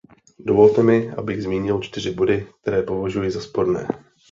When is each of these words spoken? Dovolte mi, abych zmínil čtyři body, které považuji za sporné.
Dovolte 0.39 0.83
mi, 0.83 1.11
abych 1.11 1.43
zmínil 1.43 1.81
čtyři 1.81 2.11
body, 2.11 2.47
které 2.61 2.81
považuji 2.83 3.31
za 3.31 3.41
sporné. 3.41 3.87